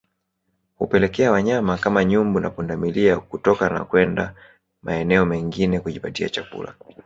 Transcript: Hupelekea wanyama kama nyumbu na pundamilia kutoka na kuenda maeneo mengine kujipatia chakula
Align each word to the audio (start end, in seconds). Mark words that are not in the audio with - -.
Hupelekea 0.75 1.31
wanyama 1.31 1.77
kama 1.77 2.05
nyumbu 2.05 2.39
na 2.39 2.49
pundamilia 2.49 3.19
kutoka 3.19 3.69
na 3.69 3.85
kuenda 3.85 4.33
maeneo 4.83 5.25
mengine 5.25 5.79
kujipatia 5.79 6.29
chakula 6.29 6.75